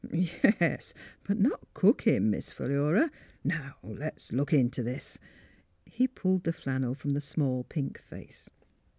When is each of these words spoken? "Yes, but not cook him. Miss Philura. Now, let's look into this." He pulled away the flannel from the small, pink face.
"Yes, 0.59 0.95
but 1.25 1.37
not 1.39 1.71
cook 1.75 2.01
him. 2.07 2.31
Miss 2.31 2.49
Philura. 2.51 3.11
Now, 3.43 3.75
let's 3.83 4.31
look 4.31 4.51
into 4.51 4.81
this." 4.81 5.19
He 5.85 6.07
pulled 6.07 6.39
away 6.39 6.45
the 6.45 6.53
flannel 6.53 6.95
from 6.95 7.11
the 7.11 7.21
small, 7.21 7.65
pink 7.65 7.99
face. 7.99 8.49